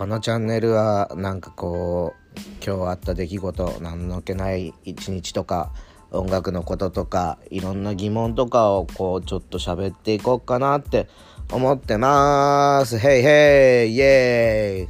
[0.00, 5.74] このチャンネルはなんかこう今日あった出来事何の気ない一日とか
[6.10, 11.06] 音楽のこととかいろんな疑問とかをこうちょっと喋っていこうかなって
[11.52, 12.96] 思ってます。
[12.96, 14.89] ヘイヘイイエー